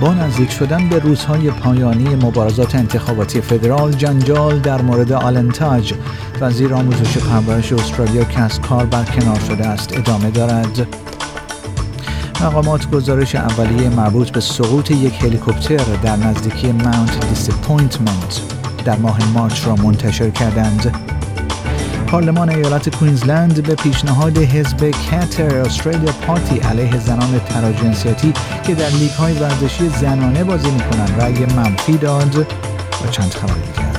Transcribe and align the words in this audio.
با 0.00 0.14
نزدیک 0.14 0.50
شدن 0.50 0.88
به 0.88 0.98
روزهای 0.98 1.50
پایانی 1.50 2.14
مبارزات 2.14 2.74
انتخاباتی 2.74 3.40
فدرال 3.40 3.92
جنجال 3.92 4.58
در 4.58 4.82
مورد 4.82 5.12
آلنتاج 5.12 5.94
وزیر 6.40 6.74
آموزش 6.74 7.18
پرورش 7.18 7.72
استرالیا 7.72 8.24
که 8.24 8.40
از 8.40 8.60
کار 8.60 8.86
برکنار 8.86 9.40
شده 9.48 9.66
است. 9.66 9.98
ادامه 9.98 10.30
دارد. 10.30 10.86
مقامات 12.40 12.90
گزارش 12.90 13.34
اولیه 13.34 13.88
مربوط 13.88 14.30
به 14.30 14.40
سقوط 14.40 14.90
یک 14.90 15.24
هلیکوپتر 15.24 15.84
در 16.02 16.16
نزدیکی 16.16 16.72
ماونت 16.72 17.28
دیسپوینتمنت 17.28 18.40
در 18.84 18.96
ماه 18.96 19.32
مارچ 19.32 19.66
را 19.66 19.74
منتشر 19.74 20.30
کردند. 20.30 21.15
پارلمان 22.16 22.48
ایالت 22.48 22.96
کوینزلند 22.96 23.62
به 23.62 23.74
پیشنهاد 23.74 24.38
حزب 24.38 24.90
کاتر 25.10 25.56
استرالیا 25.56 26.12
پارتی 26.12 26.58
علیه 26.58 26.98
زنان 26.98 27.40
تراجنسیتی 27.48 28.32
که 28.66 28.74
در 28.74 28.88
لیگ 28.88 29.10
های 29.10 29.34
ورزشی 29.34 29.88
زنانه 29.88 30.44
بازی 30.44 30.70
می‌کنند. 30.70 31.20
رأی 31.20 31.46
منفی 31.46 31.96
داد 31.96 32.36
و 32.36 33.10
چند 33.10 33.30
خبر 33.30 33.54
دیگر. 33.54 33.95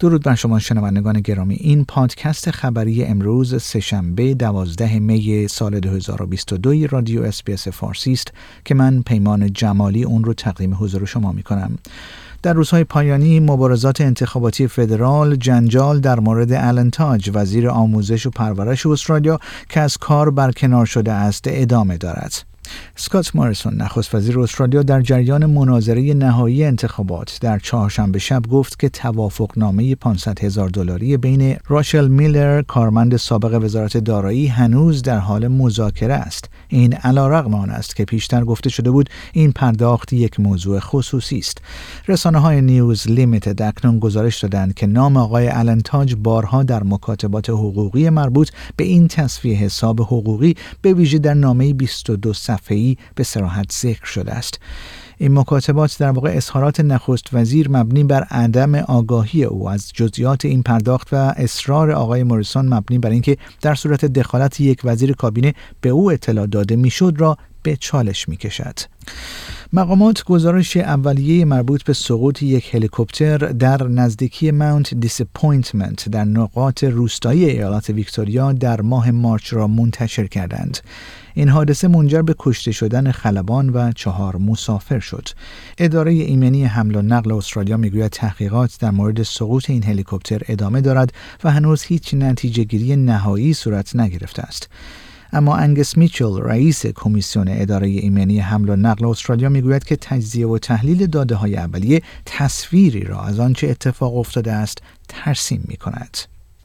درود 0.00 0.22
بر 0.22 0.34
شما 0.34 0.58
شنوندگان 0.58 1.20
گرامی. 1.20 1.54
این 1.54 1.84
پادکست 1.84 2.50
خبری 2.50 3.04
امروز 3.04 3.62
سه‌شنبه 3.62 4.34
12 4.34 4.98
می 4.98 5.48
سال 5.48 5.80
2022 5.80 6.86
رادیو 6.86 7.22
SBS 7.22 7.68
فارسی 7.68 8.12
است 8.12 8.32
که 8.64 8.74
من 8.74 9.02
پیمان 9.02 9.52
جمالی 9.52 10.04
اون 10.04 10.24
رو 10.24 10.34
تقدیم 10.34 10.76
حضور 10.80 11.04
شما 11.04 11.32
می 11.32 11.42
کنم. 11.42 11.78
در 12.42 12.52
روزهای 12.52 12.84
پایانی 12.84 13.40
مبارزات 13.40 14.00
انتخاباتی 14.00 14.66
فدرال 14.66 15.36
جنجال 15.36 16.00
در 16.00 16.20
مورد 16.20 16.52
الن 16.52 16.91
تاج 16.91 17.30
وزیر 17.34 17.68
آموزش 17.68 18.26
و 18.26 18.30
پرورش 18.30 18.86
استرالیا 18.86 19.38
که 19.68 19.80
از 19.80 19.96
کار 19.96 20.30
برکنار 20.30 20.86
شده 20.86 21.12
است 21.12 21.44
ادامه 21.46 21.96
دارد. 21.96 22.49
سکات 22.96 23.36
ماریسون 23.36 23.74
نخست 23.74 24.14
وزیر 24.14 24.40
استرالیا 24.40 24.82
در 24.82 25.00
جریان 25.00 25.46
مناظره 25.46 26.14
نهایی 26.14 26.64
انتخابات 26.64 27.38
در 27.40 27.58
چهارشنبه 27.58 28.18
شب 28.18 28.42
گفت 28.46 28.78
که 28.78 28.88
توافقنامه 28.88 29.94
500 29.94 30.44
هزار 30.44 30.68
دلاری 30.68 31.16
بین 31.16 31.56
راشل 31.68 32.08
میلر 32.08 32.62
کارمند 32.62 33.16
سابق 33.16 33.64
وزارت 33.64 33.96
دارایی 33.96 34.46
هنوز 34.46 35.02
در 35.02 35.18
حال 35.18 35.48
مذاکره 35.48 36.14
است. 36.14 36.48
این 36.68 36.92
علیرغم 36.94 37.54
آن 37.54 37.70
است 37.70 37.96
که 37.96 38.04
پیشتر 38.04 38.44
گفته 38.44 38.70
شده 38.70 38.90
بود 38.90 39.10
این 39.32 39.52
پرداخت 39.52 40.12
یک 40.12 40.40
موضوع 40.40 40.80
خصوصی 40.80 41.38
است. 41.38 41.58
رسانه 42.08 42.38
های 42.38 42.62
نیوز 42.62 43.08
لیمیتد 43.08 43.62
اکنون 43.62 43.98
گزارش 43.98 44.40
دادند 44.40 44.74
که 44.74 44.86
نام 44.86 45.16
آقای 45.16 45.48
النتاج 45.48 46.14
بارها 46.14 46.62
در 46.62 46.82
مکاتبات 46.82 47.50
حقوقی 47.50 48.10
مربوط 48.10 48.50
به 48.76 48.84
این 48.84 49.08
تصفیه 49.08 49.56
حساب 49.56 50.00
حقوقی 50.00 50.54
به 50.82 50.92
ویژه 50.92 51.18
در 51.18 51.34
نامه 51.34 51.74
22 51.74 52.32
صفحه‌ای 52.60 52.96
به 53.14 53.24
سراحت 53.24 53.72
ذکر 53.72 54.04
شده 54.04 54.32
است 54.32 54.60
این 55.18 55.38
مکاتبات 55.38 55.98
در 55.98 56.10
واقع 56.10 56.30
اظهارات 56.36 56.80
نخست 56.80 57.26
وزیر 57.32 57.68
مبنی 57.70 58.04
بر 58.04 58.22
عدم 58.22 58.74
آگاهی 58.74 59.44
او 59.44 59.68
از 59.68 59.90
جزئیات 59.94 60.44
این 60.44 60.62
پرداخت 60.62 61.08
و 61.12 61.16
اصرار 61.16 61.90
آقای 61.90 62.22
موریسون 62.22 62.74
مبنی 62.74 62.98
بر 62.98 63.10
اینکه 63.10 63.36
در 63.60 63.74
صورت 63.74 64.04
دخالت 64.04 64.60
یک 64.60 64.80
وزیر 64.84 65.12
کابینه 65.12 65.54
به 65.80 65.88
او 65.88 66.12
اطلاع 66.12 66.46
داده 66.46 66.76
می‌شد 66.76 67.14
را 67.18 67.38
به 67.62 67.76
چالش 67.76 68.28
می‌کشد. 68.28 68.78
مقامات 69.72 70.24
گزارش 70.24 70.76
اولیه 70.76 71.44
مربوط 71.44 71.82
به 71.82 71.92
سقوط 71.92 72.42
یک 72.42 72.74
هلیکوپتر 72.74 73.38
در 73.38 73.82
نزدیکی 73.82 74.50
ماونت 74.50 74.94
دیسپوینتمنت 74.94 76.08
در 76.08 76.24
نقاط 76.24 76.84
روستایی 76.84 77.44
ایالت 77.44 77.90
ویکتوریا 77.90 78.52
در 78.52 78.80
ماه 78.80 79.10
مارچ 79.10 79.54
را 79.54 79.66
منتشر 79.66 80.26
کردند. 80.26 80.78
این 81.34 81.48
حادثه 81.48 81.88
منجر 81.88 82.22
به 82.22 82.34
کشته 82.38 82.72
شدن 82.72 83.10
خلبان 83.10 83.68
و 83.68 83.92
چهار 83.92 84.36
مسافر 84.36 84.98
شد. 84.98 85.28
اداره 85.78 86.12
ایمنی 86.12 86.64
حمل 86.64 86.96
و 86.96 87.02
نقل 87.02 87.32
استرالیا 87.32 87.76
می‌گوید 87.76 88.10
تحقیقات 88.10 88.76
در 88.80 88.90
مورد 88.90 89.22
سقوط 89.22 89.70
این 89.70 89.82
هلیکوپتر 89.82 90.42
ادامه 90.48 90.80
دارد 90.80 91.12
و 91.44 91.50
هنوز 91.50 91.82
هیچ 91.82 92.14
نتیجه 92.14 92.64
گیری 92.64 92.96
نهایی 92.96 93.54
صورت 93.54 93.96
نگرفته 93.96 94.42
است. 94.42 94.68
اما 95.33 95.55
انگس 95.55 95.97
میچل 95.97 96.41
رئیس 96.41 96.85
کمیسیون 96.85 97.47
اداره 97.49 97.87
ایمنی 97.87 98.39
حمل 98.39 98.69
و 98.69 98.75
نقل 98.75 99.05
استرالیا 99.05 99.49
میگوید 99.49 99.83
که 99.83 99.95
تجزیه 99.95 100.47
و 100.47 100.57
تحلیل 100.57 101.07
داده 101.07 101.35
های 101.35 101.57
اولیه 101.57 102.01
تصویری 102.25 103.03
را 103.03 103.21
از 103.21 103.39
آنچه 103.39 103.67
اتفاق 103.67 104.17
افتاده 104.17 104.51
است 104.51 104.77
ترسیم 105.09 105.65
می 105.67 105.77
کند. 105.77 106.17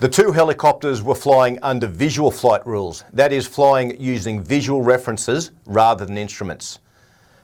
The 0.00 0.08
two 0.08 0.32
helicopters 0.32 1.02
were 1.02 1.14
flying 1.14 1.58
under 1.62 1.86
visual 1.86 2.30
flight 2.30 2.66
rules, 2.66 3.04
that 3.14 3.32
is, 3.32 3.46
flying 3.46 3.88
using 3.98 4.42
visual 4.42 4.82
references 4.82 5.52
rather 5.64 6.04
than 6.04 6.18
instruments. 6.18 6.78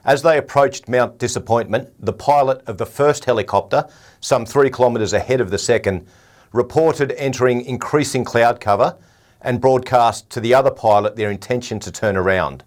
As 0.05 0.21
they 0.21 0.37
approached 0.37 0.87
Mount 0.87 1.17
Disappointment, 1.17 1.89
the 1.99 2.13
pilot 2.13 2.61
of 2.67 2.77
the 2.77 2.85
first 2.85 3.25
helicopter, 3.25 3.87
some 4.21 4.45
three 4.45 4.69
kilometres 4.69 5.13
ahead 5.13 5.41
of 5.41 5.49
the 5.49 5.57
second, 5.57 6.05
reported 6.51 7.11
entering 7.17 7.61
increasing 7.61 8.23
cloud 8.23 8.59
cover 8.59 8.97
and 9.40 9.60
broadcast 9.60 10.30
to 10.30 10.40
the 10.40 10.54
other 10.54 10.70
pilot 10.70 11.16
their 11.16 11.30
intention 11.30 11.78
to 11.80 11.92
turn 11.92 12.16
around. 12.16 12.64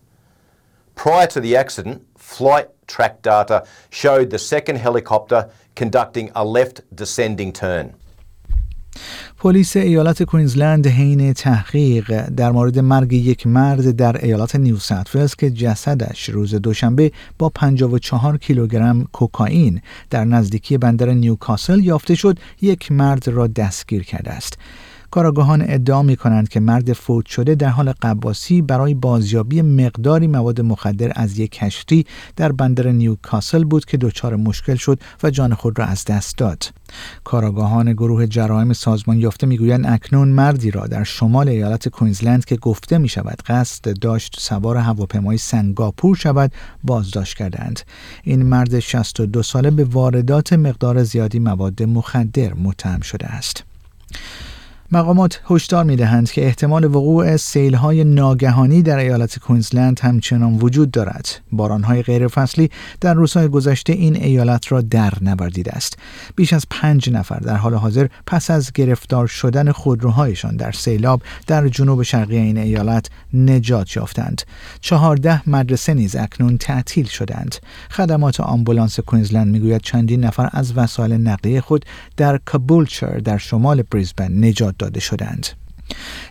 Prior 0.95 1.27
to 1.27 1.39
the 1.39 1.55
accident, 1.55 2.05
flight 2.17 2.69
track 2.87 3.21
data 3.21 3.65
showed 3.89 4.29
the 4.29 4.39
second 4.39 4.77
helicopter 4.77 5.49
conducting 5.75 6.31
a 6.35 6.45
left 6.45 6.81
descending 6.95 7.53
turn. 7.53 7.93
پلیس 9.37 9.77
ایالت 9.77 10.23
کوینزلند 10.23 10.87
حین 10.87 11.33
تحقیق 11.33 12.25
در 12.29 12.51
مورد 12.51 12.79
مرگ 12.79 13.13
یک 13.13 13.47
مرد 13.47 13.91
در 13.91 14.25
ایالت 14.25 14.55
نیو 14.55 14.77
ساوت 14.77 15.37
که 15.37 15.49
جسدش 15.49 16.29
روز 16.29 16.55
دوشنبه 16.55 17.11
با 17.39 17.49
54 17.49 18.37
کیلوگرم 18.37 19.07
کوکائین 19.13 19.81
در 20.09 20.25
نزدیکی 20.25 20.77
بندر 20.77 21.09
نیوکاسل 21.09 21.79
یافته 21.83 22.15
شد 22.15 22.39
یک 22.61 22.91
مرد 22.91 23.27
را 23.27 23.47
دستگیر 23.47 24.03
کرده 24.03 24.31
است 24.31 24.57
کاراگاهان 25.11 25.63
ادعا 25.67 26.03
می 26.03 26.15
کنند 26.15 26.49
که 26.49 26.59
مرد 26.59 26.93
فوت 26.93 27.25
شده 27.25 27.55
در 27.55 27.69
حال 27.69 27.93
قباسی 28.01 28.61
برای 28.61 28.93
بازیابی 28.93 29.61
مقداری 29.61 30.27
مواد 30.27 30.61
مخدر 30.61 31.11
از 31.15 31.39
یک 31.39 31.51
کشتی 31.51 32.05
در 32.35 32.51
بندر 32.51 32.87
نیوکاسل 32.91 33.63
بود 33.63 33.85
که 33.85 33.97
دچار 33.97 34.35
مشکل 34.35 34.75
شد 34.75 34.99
و 35.23 35.29
جان 35.29 35.53
خود 35.53 35.79
را 35.79 35.85
از 35.85 36.05
دست 36.05 36.37
داد. 36.37 36.73
کاراگاهان 37.23 37.93
گروه 37.93 38.27
جرایم 38.27 38.73
سازمان 38.73 39.17
یافته 39.19 39.47
می‌گویند 39.47 39.85
اکنون 39.87 40.27
مردی 40.27 40.71
را 40.71 40.87
در 40.87 41.03
شمال 41.03 41.49
ایالت 41.49 41.89
کوینزلند 41.89 42.45
که 42.45 42.55
گفته 42.55 42.97
می 42.97 43.09
شود 43.09 43.41
قصد 43.47 43.99
داشت 43.99 44.35
سوار 44.39 44.77
هواپیمای 44.77 45.37
سنگاپور 45.37 46.15
شود 46.15 46.51
بازداشت 46.83 47.37
کردند 47.37 47.79
این 48.23 48.43
مرد 48.43 48.79
62 48.79 49.43
ساله 49.43 49.71
به 49.71 49.83
واردات 49.83 50.53
مقدار 50.53 51.03
زیادی 51.03 51.39
مواد 51.39 51.83
مخدر 51.83 52.53
متهم 52.53 53.01
شده 53.01 53.27
است 53.27 53.63
مقامات 54.93 55.41
هشدار 55.49 55.83
می 55.83 55.95
دهند 55.95 56.31
که 56.31 56.45
احتمال 56.45 56.85
وقوع 56.85 57.37
های 57.75 58.03
ناگهانی 58.03 58.81
در 58.81 58.97
ایالت 58.97 59.39
کوینزلند 59.39 59.99
همچنان 59.99 60.53
وجود 60.53 60.91
دارد. 60.91 61.39
بارانهای 61.51 62.01
غیرفصلی 62.01 62.69
در 63.01 63.13
روزهای 63.13 63.47
گذشته 63.47 63.93
این 63.93 64.15
ایالت 64.15 64.71
را 64.71 64.81
در 64.81 65.13
نوردیده 65.21 65.71
است. 65.71 65.97
بیش 66.35 66.53
از 66.53 66.65
پنج 66.69 67.09
نفر 67.09 67.39
در 67.39 67.55
حال 67.55 67.73
حاضر 67.73 68.07
پس 68.27 68.51
از 68.51 68.71
گرفتار 68.73 69.27
شدن 69.27 69.71
خودروهایشان 69.71 70.55
در 70.55 70.71
سیلاب 70.71 71.21
در 71.47 71.67
جنوب 71.67 72.03
شرقی 72.03 72.37
این 72.37 72.57
ایالت 72.57 73.09
نجات 73.33 73.95
یافتند. 73.95 74.41
چهارده 74.81 75.49
مدرسه 75.49 75.93
نیز 75.93 76.15
اکنون 76.15 76.57
تعطیل 76.57 77.05
شدند. 77.05 77.55
خدمات 77.91 78.39
آمبولانس 78.39 78.99
کوینزلند 78.99 79.47
می‌گوید 79.47 79.81
چندین 79.81 80.25
نفر 80.25 80.49
از 80.51 80.77
وسایل 80.77 81.13
نقلیه 81.13 81.61
خود 81.61 81.85
در 82.17 82.39
کابولچر 82.45 83.17
در 83.17 83.37
شمال 83.37 83.81
بریزبن 83.81 84.45
نجات 84.45 84.80
داده 84.81 84.99
شدند. 84.99 85.47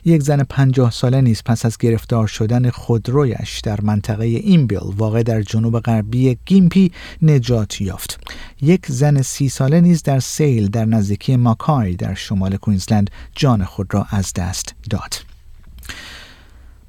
یک 0.04 0.22
زن 0.22 0.42
پنجاه 0.42 0.90
ساله 0.90 1.20
نیز 1.20 1.42
پس 1.44 1.66
از 1.66 1.78
گرفتار 1.78 2.26
شدن 2.26 2.70
خودرویش 2.70 3.60
در 3.60 3.80
منطقه 3.80 4.24
اینبیل 4.24 4.78
واقع 4.96 5.22
در 5.22 5.42
جنوب 5.42 5.80
غربی 5.80 6.38
گیمپی 6.46 6.92
نجات 7.22 7.80
یافت. 7.80 8.20
یک 8.62 8.86
زن 8.86 9.22
سی 9.22 9.48
ساله 9.48 9.80
نیز 9.80 10.02
در 10.02 10.20
سیل 10.20 10.68
در 10.68 10.84
نزدیکی 10.84 11.36
ماکای 11.36 11.94
در 11.94 12.14
شمال 12.14 12.56
کوینزلند 12.56 13.10
جان 13.34 13.64
خود 13.64 13.94
را 13.94 14.06
از 14.10 14.32
دست 14.32 14.74
داد. 14.90 15.14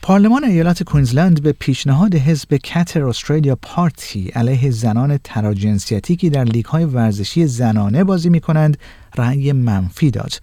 پارلمان 0.01 0.43
ایالت 0.43 0.83
کوینزلند 0.83 1.43
به 1.43 1.51
پیشنهاد 1.51 2.15
حزب 2.15 2.55
Katter's 2.55 3.05
Australian 3.05 3.55
Party 3.61 4.29
علیه 4.29 4.71
زنان 4.71 5.19
تراجنسیتی 5.23 6.15
که 6.15 6.29
در 6.29 6.43
لیگ 6.43 6.65
های 6.65 6.85
ورزشی 6.85 7.47
زنانه 7.47 8.03
بازی 8.03 8.29
می 8.29 8.39
کنند 8.39 8.77
رأی 9.15 9.51
منفی 9.51 10.11
داد. 10.11 10.33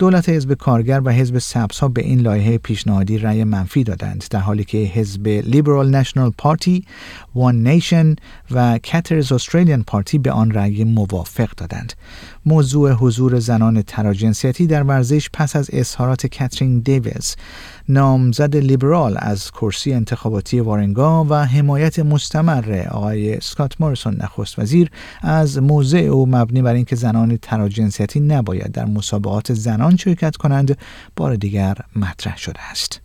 دولت 0.00 0.28
حزب 0.28 0.54
کارگر 0.54 1.00
و 1.04 1.10
حزب 1.10 1.38
سبز 1.38 1.78
ها 1.78 1.88
به 1.88 2.02
این 2.02 2.20
لایحه 2.20 2.58
پیشنهادی 2.58 3.18
رأی 3.18 3.44
منفی 3.44 3.84
دادند 3.84 4.24
در 4.30 4.38
حالی 4.38 4.64
که 4.64 4.78
حزب 4.78 5.28
Liberal 5.28 5.90
National 5.90 6.32
Party، 6.38 6.84
One 7.34 7.66
Nation 7.66 8.16
و 8.50 8.78
Katter's 8.78 9.32
Australian 9.32 9.82
Party 9.82 10.18
به 10.18 10.32
آن 10.32 10.50
رأی 10.50 10.84
موافق 10.84 11.50
دادند. 11.56 11.92
موضوع 12.46 12.92
حضور 12.92 13.38
زنان 13.38 13.82
تراجنسیتی 13.82 14.66
در 14.66 14.82
ورزش 14.82 15.30
پس 15.32 15.56
از 15.56 15.70
اظهارات 15.72 16.26
کاترین 16.26 16.80
دیویز 16.80 17.36
نامزد 17.88 18.56
لیبرال 18.56 19.16
از 19.18 19.50
کرسی 19.50 19.92
انتخاباتی 19.92 20.60
وارنگا 20.60 21.24
و 21.24 21.34
حمایت 21.34 21.98
مستمر 21.98 22.86
آقای 22.90 23.40
سکات 23.40 23.80
ماریسون 23.80 24.16
نخست 24.20 24.58
وزیر 24.58 24.90
از 25.22 25.62
موضع 25.62 25.98
او 25.98 26.26
مبنی 26.26 26.62
بر 26.62 26.74
اینکه 26.74 26.96
زنان 26.96 27.36
تراجنسیتی 27.36 28.20
نباید 28.20 28.72
در 28.72 28.84
مسابقات 28.84 29.52
زنان 29.52 29.89
شرکت 29.96 30.36
کنند 30.36 30.78
بار 31.16 31.36
دیگر 31.36 31.76
مطرح 31.96 32.36
شده 32.36 32.60
است. 32.70 33.00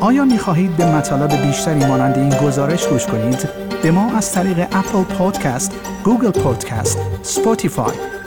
آیا 0.00 0.24
می 0.24 0.38
خواهید 0.38 0.76
به 0.76 0.86
مطالب 0.86 1.46
بیشتری 1.46 1.86
مانند 1.86 2.18
این 2.18 2.28
گزارش 2.28 2.86
گوش 2.86 3.06
کنید؟ 3.06 3.48
به 3.82 3.90
ما 3.90 4.16
از 4.16 4.32
طریق 4.32 4.58
Apple 4.58 5.02
Podcast، 5.02 5.72
Google 6.04 6.30
Podcast، 6.30 6.98
Spotify 7.22 8.17